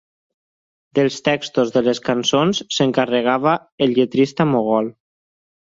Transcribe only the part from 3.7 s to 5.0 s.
el lletrista Mogol.